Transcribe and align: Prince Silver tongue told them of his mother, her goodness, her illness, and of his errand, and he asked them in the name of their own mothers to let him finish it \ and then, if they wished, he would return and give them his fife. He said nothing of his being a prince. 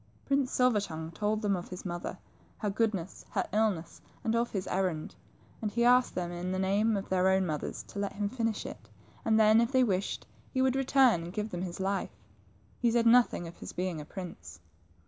Prince 0.25 0.51
Silver 0.51 0.79
tongue 0.79 1.11
told 1.11 1.43
them 1.43 1.55
of 1.55 1.67
his 1.69 1.85
mother, 1.85 2.17
her 2.57 2.71
goodness, 2.71 3.23
her 3.29 3.45
illness, 3.51 4.01
and 4.23 4.33
of 4.35 4.49
his 4.49 4.65
errand, 4.65 5.13
and 5.61 5.69
he 5.69 5.83
asked 5.85 6.15
them 6.15 6.31
in 6.31 6.51
the 6.51 6.57
name 6.57 6.97
of 6.97 7.07
their 7.07 7.29
own 7.29 7.45
mothers 7.45 7.83
to 7.83 7.99
let 7.99 8.13
him 8.13 8.27
finish 8.27 8.65
it 8.65 8.89
\ 9.05 9.25
and 9.25 9.39
then, 9.39 9.61
if 9.61 9.71
they 9.71 9.83
wished, 9.83 10.25
he 10.49 10.59
would 10.59 10.75
return 10.75 11.21
and 11.25 11.33
give 11.33 11.51
them 11.51 11.61
his 11.61 11.77
fife. 11.77 12.17
He 12.79 12.89
said 12.89 13.05
nothing 13.05 13.47
of 13.47 13.57
his 13.57 13.73
being 13.73 14.01
a 14.01 14.05
prince. 14.05 14.59